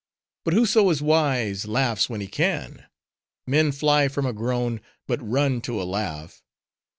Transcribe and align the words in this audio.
But 0.43 0.55
whoso 0.55 0.89
is 0.89 1.03
wise, 1.03 1.67
laughs 1.67 2.09
when 2.09 2.21
he 2.21 2.27
can. 2.27 2.87
Men 3.45 3.71
fly 3.71 4.07
from 4.07 4.25
a 4.25 4.33
groan; 4.33 4.81
but 5.05 5.21
run 5.21 5.61
to 5.61 5.79
a 5.79 5.83
laugh. 5.85 6.41